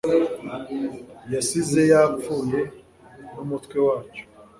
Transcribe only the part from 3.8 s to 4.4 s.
wacyo